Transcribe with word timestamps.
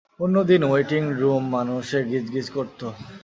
অন্যদিন 0.19 0.61
waiting 0.65 1.03
room 1.19 1.43
মানুষে 1.55 1.99
গিজগিজ 2.09 2.47
করত। 2.55 2.79